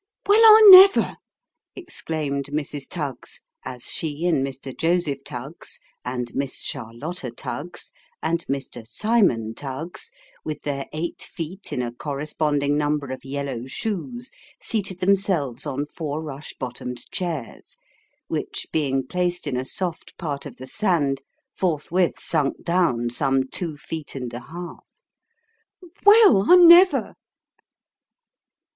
[0.27, 1.17] "Well, I never!"
[1.75, 2.89] exclaimed Mrs.
[2.89, 4.75] Tuggs, as she and Mr.
[4.75, 8.81] Joseph Tnggs, and Miss Charlotta Tuggs, and Mr.
[8.87, 10.09] Cymon Tuggs,
[10.43, 15.85] with their eight feet in a corresponding number of yellow shoes, seated them selves on
[15.85, 17.77] four rush bottomed chairs,
[18.27, 21.21] which, being placed in a soft part of the sand,
[21.55, 24.87] forthwith sunk down some two feet and a half"
[26.07, 27.13] Well, I never